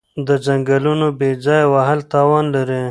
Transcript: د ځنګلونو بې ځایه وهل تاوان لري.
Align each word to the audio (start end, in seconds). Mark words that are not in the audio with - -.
د 0.27 0.29
ځنګلونو 0.45 1.07
بې 1.19 1.31
ځایه 1.45 1.65
وهل 1.73 1.99
تاوان 2.11 2.45
لري. 2.55 2.79